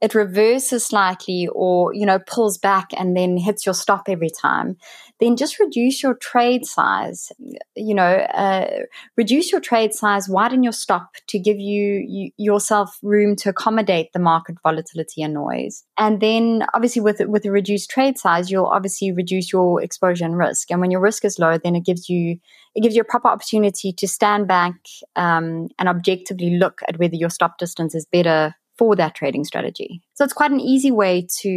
it 0.00 0.14
reverses 0.14 0.86
slightly, 0.86 1.48
or 1.52 1.94
you 1.94 2.06
know 2.06 2.18
pulls 2.20 2.58
back 2.58 2.90
and 2.96 3.16
then 3.16 3.36
hits 3.36 3.66
your 3.66 3.74
stop 3.74 4.04
every 4.08 4.30
time. 4.30 4.76
Then 5.20 5.36
just 5.36 5.58
reduce 5.60 6.02
your 6.02 6.14
trade 6.14 6.64
size. 6.64 7.30
You 7.76 7.94
know, 7.94 8.02
uh, 8.02 8.68
reduce 9.16 9.52
your 9.52 9.60
trade 9.60 9.94
size, 9.94 10.28
widen 10.28 10.62
your 10.62 10.72
stop 10.72 11.10
to 11.28 11.38
give 11.38 11.60
you, 11.60 12.04
you 12.08 12.30
yourself 12.36 12.98
room 13.02 13.36
to 13.36 13.50
accommodate 13.50 14.12
the 14.12 14.18
market 14.18 14.56
volatility 14.62 15.22
and 15.22 15.34
noise. 15.34 15.84
And 15.98 16.20
then, 16.20 16.64
obviously, 16.74 17.02
with 17.02 17.20
with 17.26 17.44
a 17.44 17.50
reduced 17.50 17.90
trade 17.90 18.18
size, 18.18 18.50
you'll 18.50 18.66
obviously 18.66 19.12
reduce 19.12 19.52
your 19.52 19.82
exposure 19.82 20.24
and 20.24 20.36
risk. 20.36 20.70
And 20.70 20.80
when 20.80 20.90
your 20.90 21.00
risk 21.00 21.24
is 21.24 21.38
low, 21.38 21.58
then 21.58 21.76
it 21.76 21.84
gives 21.84 22.08
you 22.08 22.38
it 22.74 22.82
gives 22.82 22.94
you 22.94 23.02
a 23.02 23.04
proper 23.04 23.28
opportunity 23.28 23.92
to 23.92 24.08
stand 24.08 24.48
back 24.48 24.74
um, 25.16 25.68
and 25.78 25.88
objectively 25.88 26.56
look 26.56 26.80
at 26.88 26.98
whether 26.98 27.16
your 27.16 27.30
stop 27.30 27.58
distance 27.58 27.94
is 27.94 28.06
better 28.06 28.54
for 28.78 28.96
that 28.96 29.14
trading 29.14 29.44
strategy. 29.44 30.02
So 30.14 30.24
it's 30.24 30.32
quite 30.32 30.50
an 30.50 30.60
easy 30.60 30.90
way 30.90 31.26
to, 31.40 31.50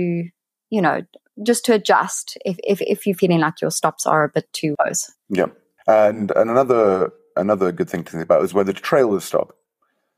you 0.69 0.81
know, 0.81 1.01
just 1.45 1.65
to 1.65 1.73
adjust 1.73 2.37
if, 2.45 2.57
if, 2.63 2.81
if 2.81 3.05
you're 3.05 3.15
feeling 3.15 3.39
like 3.39 3.61
your 3.61 3.71
stops 3.71 4.05
are 4.05 4.23
a 4.23 4.29
bit 4.29 4.51
too 4.53 4.75
close. 4.81 5.11
Yeah. 5.29 5.47
And, 5.87 6.31
and 6.31 6.49
another, 6.49 7.11
another 7.35 7.71
good 7.71 7.89
thing 7.89 8.03
to 8.03 8.11
think 8.11 8.23
about 8.23 8.43
is 8.43 8.53
whether 8.53 8.73
to 8.73 8.81
trail 8.81 9.11
the 9.11 9.21
stop. 9.21 9.55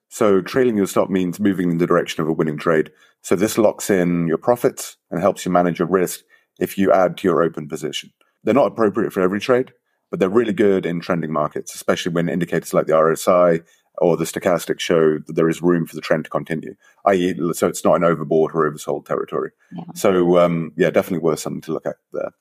So 0.09 0.41
trailing 0.41 0.77
your 0.77 0.87
stop 0.87 1.09
means 1.09 1.39
moving 1.39 1.69
in 1.69 1.77
the 1.77 1.87
direction 1.87 2.23
of 2.23 2.29
a 2.29 2.33
winning 2.33 2.57
trade. 2.57 2.91
So 3.21 3.35
this 3.35 3.57
locks 3.57 3.89
in 3.89 4.27
your 4.27 4.37
profits 4.37 4.95
and 5.11 5.19
helps 5.19 5.45
you 5.45 5.51
manage 5.51 5.79
your 5.79 5.87
risk 5.87 6.21
if 6.59 6.77
you 6.77 6.91
add 6.91 7.17
to 7.17 7.27
your 7.27 7.41
open 7.41 7.67
position. 7.67 8.11
They're 8.43 8.53
not 8.53 8.67
appropriate 8.67 9.11
for 9.11 9.21
every 9.21 9.39
trade, 9.39 9.73
but 10.09 10.19
they're 10.19 10.29
really 10.29 10.53
good 10.53 10.85
in 10.85 10.99
trending 10.99 11.31
markets, 11.31 11.75
especially 11.75 12.13
when 12.13 12.29
indicators 12.29 12.73
like 12.73 12.87
the 12.87 12.93
RSI 12.93 13.63
or 13.99 14.15
the 14.15 14.25
stochastic 14.25 14.79
show 14.79 15.17
that 15.25 15.35
there 15.35 15.49
is 15.49 15.61
room 15.61 15.85
for 15.85 15.95
the 15.95 16.01
trend 16.01 16.23
to 16.25 16.29
continue, 16.29 16.75
i.e., 17.07 17.35
so 17.53 17.67
it's 17.67 17.83
not 17.83 17.95
an 17.95 18.03
overbought 18.03 18.53
or 18.53 18.71
oversold 18.71 19.05
territory. 19.05 19.51
Yeah. 19.75 19.83
So, 19.95 20.37
um, 20.37 20.71
yeah, 20.77 20.91
definitely 20.91 21.23
worth 21.23 21.39
something 21.39 21.61
to 21.61 21.73
look 21.73 21.85
at 21.85 21.95
there. 22.13 22.31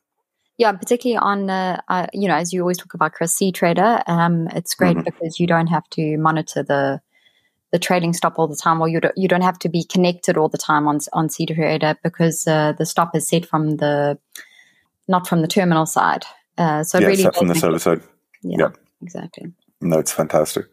Yeah, 0.59 0.73
particularly 0.73 1.19
on, 1.19 1.51
uh, 1.51 1.81
uh, 1.89 2.07
you 2.15 2.29
know, 2.29 2.35
as 2.35 2.53
you 2.53 2.61
always 2.63 2.79
talk 2.79 2.95
about 2.95 3.13
Chris 3.13 3.39
cTrader, 3.39 4.03
um, 4.09 4.49
it's 4.49 4.75
great 4.75 4.97
mm-hmm. 4.97 5.05
because 5.05 5.39
you 5.39 5.47
don't 5.47 5.67
have 5.67 5.89
to 5.91 6.17
monitor 6.19 6.63
the 6.63 7.01
the 7.73 7.81
trading 7.81 8.13
stop 8.13 8.39
all 8.39 8.47
the 8.47 8.57
time, 8.57 8.81
or 8.81 8.89
you 8.89 9.01
don't, 9.01 9.13
you 9.19 9.27
don't 9.27 9.43
have 9.43 9.59
to 9.59 9.69
be 9.69 9.85
connected 9.85 10.39
all 10.39 10.49
the 10.49 10.57
time 10.57 10.87
on 10.89 11.01
on 11.13 11.29
cTrader 11.29 11.97
because 12.03 12.47
uh, 12.47 12.73
the 12.73 12.87
stop 12.87 13.15
is 13.15 13.29
set 13.29 13.45
from 13.45 13.77
the 13.77 14.19
not 15.09 15.27
from 15.27 15.43
the 15.43 15.49
terminal 15.49 15.85
side. 15.85 16.25
Uh, 16.59 16.83
so 16.83 16.99
yeah, 16.99 17.07
really 17.09 17.25
from 17.25 17.49
the 17.49 17.55
server 17.55 17.79
side. 17.79 18.01
Yeah, 18.43 18.57
Yeah. 18.59 18.69
exactly. 19.03 19.53
No, 19.81 19.99
it's 19.99 20.13
fantastic. 20.13 20.67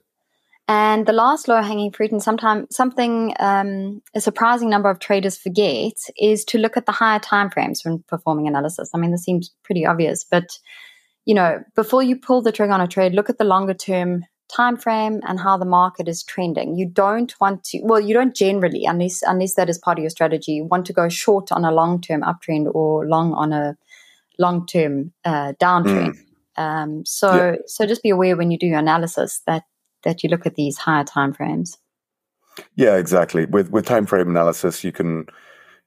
And 0.68 1.06
the 1.06 1.14
last 1.14 1.50
low 1.50 1.62
hanging 1.62 1.92
fruit, 1.92 2.12
and 2.12 2.24
sometimes 2.24 2.74
something 2.74 3.34
um, 3.40 4.02
a 4.16 4.22
surprising 4.22 4.70
number 4.70 4.90
of 4.90 5.00
traders 5.00 5.38
forget, 5.38 5.94
is 6.18 6.46
to 6.46 6.58
look 6.58 6.78
at 6.78 6.86
the 6.86 6.94
higher 6.94 7.20
timeframes 7.20 7.84
when 7.84 8.04
performing 8.08 8.48
analysis. 8.48 8.90
I 8.94 8.98
mean, 8.98 9.12
this 9.12 9.24
seems 9.24 9.52
pretty 9.64 9.86
obvious, 9.86 10.24
but 10.24 10.58
you 11.26 11.36
know, 11.36 11.64
before 11.76 12.04
you 12.04 12.18
pull 12.18 12.42
the 12.42 12.52
trigger 12.52 12.74
on 12.74 12.82
a 12.82 12.88
trade, 12.88 13.14
look 13.14 13.30
at 13.30 13.38
the 13.38 13.44
longer 13.44 13.74
term 13.74 14.24
time 14.54 14.78
frame 14.78 15.20
and 15.28 15.40
how 15.40 15.58
the 15.58 15.66
market 15.66 16.08
is 16.08 16.24
trending. 16.24 16.76
You 16.76 16.86
don't 16.86 17.34
want 17.42 17.64
to 17.66 17.80
well, 17.84 18.00
you 18.00 18.14
don't 18.14 18.36
generally, 18.36 18.86
unless 18.86 19.22
unless 19.24 19.56
that 19.56 19.70
is 19.70 19.78
part 19.78 19.98
of 19.98 20.04
your 20.04 20.10
strategy, 20.10 20.62
want 20.62 20.86
to 20.86 20.94
go 20.94 21.10
short 21.10 21.52
on 21.52 21.66
a 21.66 21.72
long 21.72 22.00
term 22.00 22.22
uptrend 22.22 22.74
or 22.74 23.06
long 23.06 23.34
on 23.34 23.52
a 23.52 23.78
long 24.40 24.66
term 24.66 25.14
uh, 25.26 25.54
downtrend. 25.62 26.18
Um, 26.58 27.06
so 27.06 27.34
Yeah. 27.36 27.56
so 27.66 27.86
just 27.86 28.04
be 28.04 28.10
aware 28.10 28.38
when 28.38 28.52
you 28.52 28.58
do 28.58 28.68
your 28.68 28.80
analysis 28.80 29.42
that 29.48 29.64
that 30.04 30.24
you 30.24 30.30
look 30.30 30.46
at 30.46 30.56
these 30.56 30.78
higher 30.78 31.04
time 31.04 31.34
frames. 31.34 31.78
Yeah, 32.76 32.98
exactly. 32.98 33.46
With 33.46 33.70
with 33.72 33.86
time 33.86 34.06
frame 34.06 34.30
analysis, 34.30 34.84
you 34.84 34.92
can 34.92 35.28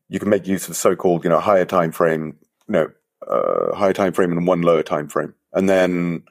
you 0.09 0.19
can 0.19 0.29
make 0.29 0.47
use 0.47 0.69
of 0.69 0.76
so-called 0.76 1.25
you 1.25 1.31
know 1.31 1.41
higher 1.41 1.65
time 1.65 1.93
frame, 1.93 2.37
you 2.69 2.73
know, 2.73 2.91
uh, 3.26 3.75
higher 3.75 3.93
time 3.93 4.12
frame 4.12 4.33
and 4.33 4.47
one 4.47 4.62
lower 4.62 4.83
time 4.83 5.09
frame, 5.09 5.35
and 5.53 5.69
then 5.69 6.25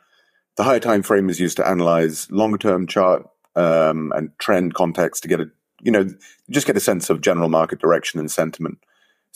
the 0.57 0.63
higher 0.63 0.79
time 0.79 1.03
frame 1.03 1.29
is 1.29 1.39
used 1.39 1.57
to 1.57 1.67
analyze 1.67 2.29
longer 2.31 2.57
term 2.57 2.87
chart 2.87 3.27
um, 3.55 4.11
and 4.15 4.29
trend 4.39 4.73
context 4.73 5.23
to 5.23 5.29
get 5.29 5.39
a 5.39 5.49
you 5.81 5.91
know 5.91 6.07
just 6.49 6.67
get 6.67 6.77
a 6.77 6.81
sense 6.81 7.09
of 7.09 7.21
general 7.21 7.49
market 7.49 7.79
direction 7.79 8.19
and 8.19 8.31
sentiment. 8.31 8.79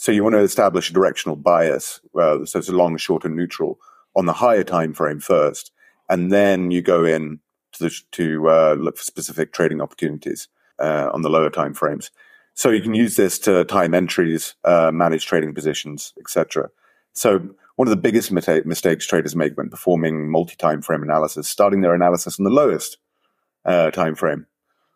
So 0.00 0.12
you 0.12 0.24
want 0.24 0.32
to 0.32 0.40
establish 0.40 0.88
a 0.88 0.94
directional 0.94 1.36
bias, 1.36 2.00
uh, 2.18 2.46
so 2.46 2.58
it's 2.58 2.70
a 2.70 2.72
long, 2.72 2.96
short, 2.96 3.26
and 3.26 3.36
neutral 3.36 3.78
on 4.16 4.24
the 4.24 4.32
higher 4.32 4.64
time 4.64 4.94
frame 4.94 5.20
first, 5.20 5.72
and 6.08 6.32
then 6.32 6.70
you 6.70 6.80
go 6.80 7.04
in 7.04 7.38
to 7.72 7.84
the, 7.84 8.00
to 8.12 8.48
uh, 8.48 8.76
look 8.78 8.96
for 8.96 9.04
specific 9.04 9.52
trading 9.52 9.82
opportunities 9.82 10.48
uh, 10.78 11.10
on 11.12 11.20
the 11.20 11.28
lower 11.28 11.50
time 11.50 11.74
frames. 11.74 12.10
So 12.54 12.70
you 12.70 12.80
can 12.80 12.94
use 12.94 13.16
this 13.16 13.38
to 13.40 13.62
time 13.64 13.92
entries, 13.92 14.54
uh, 14.64 14.90
manage 14.90 15.26
trading 15.26 15.52
positions, 15.52 16.14
etc. 16.18 16.70
So 17.12 17.50
one 17.76 17.86
of 17.86 17.90
the 17.90 18.00
biggest 18.00 18.32
mita- 18.32 18.62
mistakes 18.64 19.06
traders 19.06 19.36
make 19.36 19.54
when 19.58 19.68
performing 19.68 20.30
multi-time 20.30 20.80
frame 20.80 21.02
analysis, 21.02 21.46
starting 21.46 21.82
their 21.82 21.94
analysis 21.94 22.40
on 22.40 22.44
the 22.44 22.50
lowest 22.50 22.96
uh, 23.66 23.90
time 23.90 24.14
frame. 24.14 24.46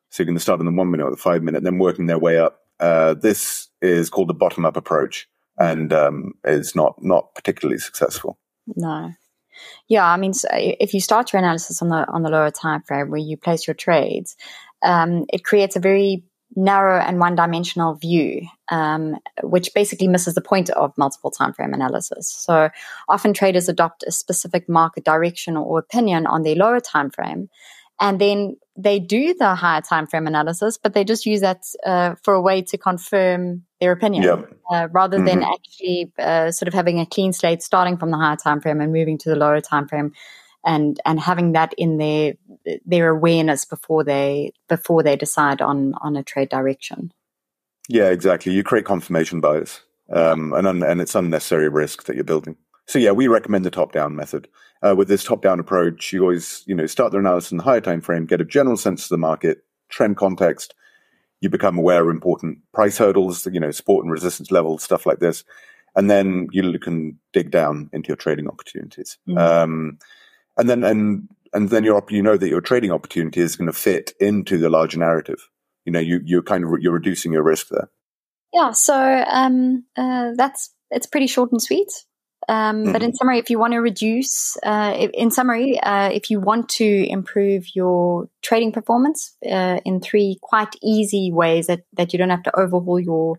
So 0.08 0.22
you 0.22 0.26
can 0.26 0.38
start 0.38 0.60
on 0.60 0.64
the 0.66 0.72
one 0.72 0.90
minute 0.90 1.04
or 1.04 1.10
the 1.10 1.18
five 1.18 1.42
minute, 1.42 1.62
then 1.62 1.76
working 1.76 2.06
their 2.06 2.18
way 2.18 2.38
up. 2.38 2.63
Uh, 2.80 3.14
this 3.14 3.68
is 3.80 4.10
called 4.10 4.28
the 4.28 4.34
bottom-up 4.34 4.76
approach, 4.76 5.28
and 5.58 5.92
um, 5.92 6.32
is 6.44 6.74
not 6.74 6.96
not 7.02 7.34
particularly 7.34 7.78
successful. 7.78 8.38
No. 8.76 9.12
Yeah, 9.88 10.04
I 10.04 10.16
mean, 10.16 10.34
so 10.34 10.48
if 10.52 10.94
you 10.94 11.00
start 11.00 11.32
your 11.32 11.38
analysis 11.38 11.80
on 11.80 11.88
the 11.88 12.06
on 12.08 12.22
the 12.22 12.30
lower 12.30 12.50
time 12.50 12.82
frame 12.82 13.10
where 13.10 13.20
you 13.20 13.36
place 13.36 13.66
your 13.66 13.74
trades, 13.74 14.36
um, 14.82 15.24
it 15.32 15.44
creates 15.44 15.76
a 15.76 15.80
very 15.80 16.24
narrow 16.56 17.00
and 17.00 17.18
one-dimensional 17.18 17.94
view, 17.94 18.46
um, 18.70 19.16
which 19.42 19.74
basically 19.74 20.06
misses 20.06 20.34
the 20.34 20.40
point 20.40 20.70
of 20.70 20.96
multiple 20.96 21.30
time 21.30 21.52
frame 21.52 21.74
analysis. 21.74 22.28
So 22.28 22.70
often 23.08 23.32
traders 23.32 23.68
adopt 23.68 24.04
a 24.06 24.12
specific 24.12 24.68
market 24.68 25.04
direction 25.04 25.56
or 25.56 25.78
opinion 25.78 26.26
on 26.26 26.42
their 26.42 26.54
lower 26.54 26.80
time 26.80 27.10
frame, 27.10 27.48
and 28.00 28.20
then 28.20 28.56
they 28.76 28.98
do 28.98 29.34
the 29.34 29.54
higher 29.54 29.80
time 29.80 30.06
frame 30.06 30.26
analysis, 30.26 30.78
but 30.78 30.94
they 30.94 31.04
just 31.04 31.26
use 31.26 31.40
that 31.40 31.62
uh, 31.86 32.14
for 32.22 32.34
a 32.34 32.40
way 32.40 32.62
to 32.62 32.78
confirm 32.78 33.62
their 33.80 33.92
opinion 33.92 34.24
Yeah. 34.24 34.42
uh, 34.70 34.88
rather 34.92 35.18
than 35.18 35.40
Mhm. 35.40 35.52
actually 35.54 36.12
uh, 36.18 36.50
sort 36.50 36.68
of 36.68 36.74
having 36.74 36.98
a 37.00 37.06
clean 37.06 37.32
slate 37.32 37.62
starting 37.62 37.96
from 37.96 38.10
the 38.10 38.16
higher 38.16 38.36
time 38.36 38.60
frame 38.60 38.80
and 38.80 38.92
moving 38.92 39.18
to 39.18 39.28
the 39.28 39.36
lower 39.36 39.60
time 39.60 39.86
frame 39.86 40.12
and 40.64 40.98
and 41.04 41.20
having 41.20 41.52
that 41.52 41.74
in 41.76 41.98
their 41.98 42.34
their 42.86 43.10
awareness 43.10 43.64
before 43.64 44.02
they 44.02 44.52
before 44.68 45.02
they 45.02 45.16
decide 45.16 45.60
on 45.60 45.94
on 46.00 46.16
a 46.16 46.22
trade 46.22 46.48
direction 46.48 47.12
Yeah, 47.88 48.08
exactly. 48.08 48.52
You 48.52 48.62
create 48.64 48.86
confirmation 48.86 49.40
bias, 49.40 49.82
um, 50.10 50.54
and 50.54 50.66
un- 50.66 50.82
and 50.82 51.00
it's 51.02 51.14
unnecessary 51.14 51.68
risk 51.68 52.04
that 52.04 52.14
you're 52.16 52.24
building. 52.24 52.56
So 52.86 52.98
yeah, 52.98 53.12
we 53.12 53.28
recommend 53.28 53.64
the 53.64 53.70
top-down 53.70 54.14
method. 54.16 54.48
Uh, 54.82 54.94
with 54.96 55.08
this 55.08 55.24
top-down 55.24 55.58
approach, 55.60 56.12
you 56.12 56.20
always 56.22 56.62
you 56.66 56.74
know 56.74 56.86
start 56.86 57.12
the 57.12 57.18
analysis 57.18 57.52
in 57.52 57.58
the 57.58 57.64
higher 57.64 57.80
time 57.80 58.00
frame, 58.00 58.26
get 58.26 58.40
a 58.40 58.44
general 58.44 58.76
sense 58.76 59.04
of 59.04 59.08
the 59.08 59.18
market, 59.18 59.64
trend 59.88 60.16
context. 60.16 60.74
You 61.40 61.48
become 61.50 61.78
aware 61.78 62.02
of 62.04 62.10
important 62.14 62.58
price 62.72 62.98
hurdles, 62.98 63.46
you 63.46 63.60
know, 63.60 63.70
support 63.70 64.04
and 64.04 64.12
resistance 64.12 64.50
levels, 64.50 64.82
stuff 64.82 65.06
like 65.06 65.18
this, 65.20 65.44
and 65.94 66.10
then 66.10 66.48
you 66.52 66.78
can 66.78 67.18
dig 67.32 67.50
down 67.50 67.88
into 67.92 68.08
your 68.08 68.16
trading 68.16 68.48
opportunities. 68.48 69.18
Mhm. 69.28 69.38
Um, 69.38 69.98
and 70.56 70.68
then 70.68 70.84
and 70.84 71.28
and 71.52 71.70
then 71.70 71.84
your 71.84 71.96
op- 71.96 72.10
you 72.12 72.22
know 72.22 72.36
that 72.36 72.48
your 72.48 72.60
trading 72.60 72.90
opportunity 72.92 73.40
is 73.40 73.56
going 73.56 73.66
to 73.66 73.72
fit 73.78 74.12
into 74.20 74.58
the 74.58 74.68
larger 74.70 74.98
narrative. 74.98 75.48
You 75.84 75.92
know, 75.92 76.00
you 76.00 76.20
you're 76.24 76.42
kind 76.42 76.64
of 76.64 76.70
you're 76.80 76.92
reducing 76.92 77.32
your 77.32 77.42
risk 77.42 77.68
there. 77.68 77.88
yeah 78.52 78.70
so 78.72 78.94
um 79.28 79.84
uh, 79.96 80.30
that's 80.36 80.72
it's 80.90 81.06
pretty 81.06 81.26
short 81.26 81.50
and 81.52 81.60
sweet 81.62 81.88
um, 82.48 82.84
but 82.92 83.02
in 83.02 83.14
summary 83.14 83.38
if 83.38 83.50
you 83.50 83.58
want 83.58 83.72
to 83.72 83.78
reduce 83.78 84.56
uh, 84.64 84.94
if, 84.96 85.10
in 85.12 85.30
summary 85.30 85.80
uh, 85.80 86.10
if 86.10 86.30
you 86.30 86.40
want 86.40 86.68
to 86.68 87.08
improve 87.08 87.64
your 87.74 88.28
trading 88.42 88.72
performance 88.72 89.36
uh, 89.50 89.78
in 89.84 90.00
three 90.00 90.38
quite 90.42 90.74
easy 90.82 91.30
ways 91.32 91.66
that, 91.66 91.80
that 91.92 92.12
you 92.12 92.18
don't 92.18 92.30
have 92.30 92.42
to 92.42 92.58
overhaul 92.58 93.00
your 93.00 93.38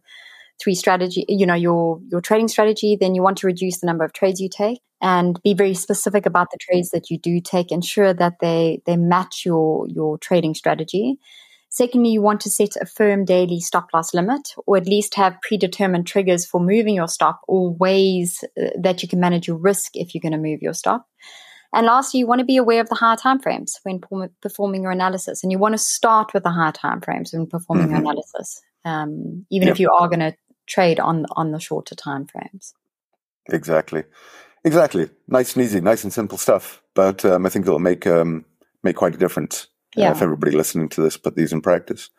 three 0.62 0.76
strategy 0.76 1.26
you 1.28 1.46
know 1.46 1.54
your 1.54 2.00
your 2.10 2.22
trading 2.22 2.48
strategy 2.48 2.98
then 3.00 3.14
you 3.16 3.22
want 3.22 3.38
to 3.38 3.48
reduce 3.48 3.80
the 3.80 3.88
number 3.88 4.06
of 4.06 4.14
trades 4.14 4.40
you 4.40 4.50
take 4.50 4.80
and 5.02 5.42
be 5.44 5.54
very 5.54 5.74
specific 5.74 6.26
about 6.26 6.48
the 6.52 6.58
trades 6.60 6.90
that 6.92 7.10
you 7.10 7.18
do 7.18 7.40
take. 7.40 7.72
Ensure 7.72 8.14
that 8.14 8.40
they 8.40 8.82
they 8.86 8.98
match 8.98 9.44
your 9.46 9.88
your 9.88 10.18
trading 10.18 10.56
strategy 10.56 11.20
Secondly, 11.76 12.12
you 12.12 12.22
want 12.22 12.40
to 12.40 12.50
set 12.50 12.78
a 12.80 12.86
firm 12.86 13.26
daily 13.26 13.60
stop 13.60 13.90
loss 13.94 14.14
limit 14.14 14.56
or 14.66 14.78
at 14.78 14.88
least 14.88 15.14
have 15.16 15.36
predetermined 15.42 16.08
triggers 16.08 16.46
for 16.46 16.62
moving 16.62 16.96
your 16.96 17.10
stop 17.10 17.42
or 17.50 17.74
ways 17.74 18.46
uh, 18.58 18.68
that 18.80 19.04
you 19.04 19.10
can 19.10 19.20
manage 19.20 19.46
your 19.46 19.58
risk 19.58 19.92
if 19.94 20.16
you're 20.16 20.22
going 20.22 20.32
to 20.32 20.38
move 20.38 20.62
your 20.62 20.74
stop. 20.74 21.06
And 21.74 21.86
lastly, 21.86 22.22
you 22.22 22.28
want 22.28 22.40
to 22.40 22.46
be 22.46 22.56
aware 22.56 22.80
of 22.80 22.88
the 22.88 22.96
higher 22.96 23.18
timeframes 23.18 23.72
when 23.84 24.00
performing 24.42 24.84
your 24.84 24.92
analysis. 24.92 25.44
And 25.44 25.52
you 25.52 25.60
want 25.60 25.74
to 25.74 25.78
start 25.78 26.34
with 26.34 26.44
the 26.44 26.50
higher 26.50 26.72
timeframes 26.72 27.34
when 27.34 27.46
performing 27.46 27.90
your 27.90 28.00
Mhm. 28.00 28.04
analysis, 28.04 28.62
um, 28.86 29.46
even 29.50 29.68
Yep. 29.68 29.76
if 29.76 29.80
you 29.82 29.92
are 29.92 30.08
going 30.08 30.22
to 30.22 30.34
trade 30.68 31.02
on 31.02 31.26
on 31.32 31.52
the 31.52 31.60
shorter 31.60 31.94
timeframes. 31.94 32.72
Exactly, 33.50 34.06
exactly. 34.64 35.10
Nice 35.28 35.58
and 35.58 35.66
easy, 35.66 35.82
nice 35.82 36.06
and 36.06 36.14
simple 36.14 36.38
stuff. 36.38 36.82
But 36.94 37.26
um, 37.26 37.46
I 37.46 37.50
think 37.50 37.68
it'll 37.68 37.80
make 37.80 38.08
um, 38.08 38.46
make 38.82 38.96
quite 38.96 39.14
a 39.14 39.18
difference 39.18 39.68
Yeah. 39.96 40.12
if 40.12 40.22
everybody 40.22 40.52
listening 40.56 40.90
to 40.90 41.02
this 41.02 41.18
put 41.18 41.36
these 41.36 41.54
in 41.54 41.62
practice. 41.62 42.10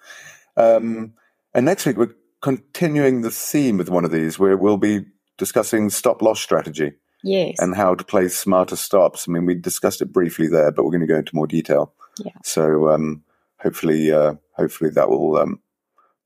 Um, 0.56 1.14
and 1.54 1.64
next 1.66 1.86
week 1.86 1.96
we're 1.96 2.14
continuing 2.42 3.22
the 3.22 3.30
theme 3.30 3.76
with 3.78 3.90
one 3.90 4.04
of 4.04 4.10
these, 4.12 4.38
where 4.38 4.56
we'll 4.56 4.76
be 4.76 5.04
discussing 5.38 5.90
stop 5.90 6.22
loss 6.22 6.40
strategy 6.40 6.92
Yes. 7.22 7.56
and 7.58 7.74
how 7.74 7.94
to 7.94 8.04
place 8.04 8.36
smarter 8.36 8.76
stops. 8.76 9.26
I 9.28 9.32
mean, 9.32 9.46
we 9.46 9.54
discussed 9.54 10.00
it 10.00 10.12
briefly 10.12 10.48
there, 10.48 10.70
but 10.70 10.84
we're 10.84 10.90
going 10.92 11.00
to 11.00 11.06
go 11.06 11.16
into 11.18 11.34
more 11.34 11.46
detail. 11.46 11.92
Yeah. 12.24 12.32
So 12.44 12.88
um, 12.90 13.24
hopefully, 13.60 14.12
uh, 14.12 14.34
hopefully 14.52 14.90
that 14.90 15.08
will 15.10 15.36
um, 15.36 15.60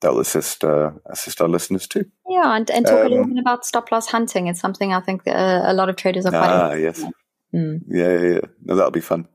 that 0.00 0.12
will 0.12 0.21
assist 0.21 0.62
uh, 0.64 0.92
assist 1.07 1.40
our 1.40 1.49
listeners 1.49 1.87
too. 1.87 2.04
yeah, 2.28 2.54
and, 2.57 2.71
and 2.71 2.87
talk 2.87 3.00
a 3.00 3.09
little 3.09 3.25
um, 3.25 3.30
bit 3.30 3.38
about 3.40 3.64
stop 3.64 3.90
loss 3.90 4.07
hunting. 4.09 4.47
It's 4.47 4.61
something 4.61 4.92
I 4.92 5.00
think 5.00 5.26
uh, 5.26 5.62
a 5.64 5.73
lot 5.75 5.88
of 5.88 5.97
traders 5.97 6.26
are 6.26 6.35
Ah, 6.35 6.73
yes. 6.73 7.02
Mm. 7.54 7.80
Yeah, 7.88 8.19
yeah, 8.19 8.33
yeah. 8.35 8.40
No, 8.64 8.76
that'll 8.76 8.90
be 8.92 9.00
fun. 9.00 9.26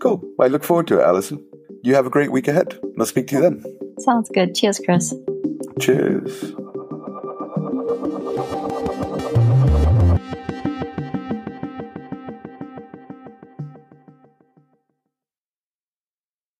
Cool. 0.00 0.22
Well, 0.38 0.46
I 0.46 0.50
look 0.50 0.62
forward 0.62 0.86
to 0.88 1.00
it, 1.00 1.02
Alison. 1.02 1.44
You 1.84 1.94
have 1.96 2.06
a 2.06 2.10
great 2.10 2.32
week 2.32 2.48
ahead. 2.48 2.80
I'll 2.98 3.04
speak 3.04 3.26
to 3.26 3.34
you 3.34 3.42
then. 3.42 3.64
Sounds 3.98 4.30
good. 4.30 4.54
Cheers, 4.54 4.80
Chris. 4.82 5.14
Cheers. 5.78 6.54